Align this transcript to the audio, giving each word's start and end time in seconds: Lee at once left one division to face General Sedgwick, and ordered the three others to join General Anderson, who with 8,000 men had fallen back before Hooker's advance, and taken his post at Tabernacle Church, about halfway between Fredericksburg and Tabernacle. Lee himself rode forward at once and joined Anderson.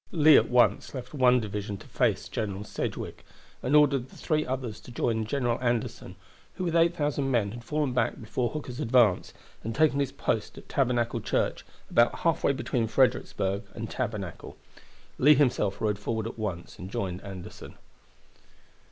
Lee 0.11 0.35
at 0.35 0.49
once 0.49 0.95
left 0.95 1.13
one 1.13 1.39
division 1.39 1.77
to 1.77 1.85
face 1.87 2.27
General 2.27 2.63
Sedgwick, 2.63 3.23
and 3.61 3.75
ordered 3.75 4.09
the 4.09 4.15
three 4.15 4.43
others 4.43 4.79
to 4.79 4.91
join 4.91 5.25
General 5.27 5.61
Anderson, 5.61 6.15
who 6.55 6.63
with 6.63 6.75
8,000 6.75 7.29
men 7.29 7.51
had 7.51 7.63
fallen 7.63 7.93
back 7.93 8.19
before 8.19 8.49
Hooker's 8.49 8.79
advance, 8.79 9.31
and 9.63 9.75
taken 9.75 9.99
his 9.99 10.11
post 10.11 10.57
at 10.57 10.67
Tabernacle 10.67 11.21
Church, 11.21 11.63
about 11.87 12.21
halfway 12.21 12.51
between 12.51 12.87
Fredericksburg 12.87 13.61
and 13.75 13.91
Tabernacle. 13.91 14.57
Lee 15.19 15.35
himself 15.35 15.79
rode 15.79 15.99
forward 15.99 16.25
at 16.25 16.39
once 16.39 16.79
and 16.79 16.89
joined 16.89 17.21
Anderson. 17.21 17.75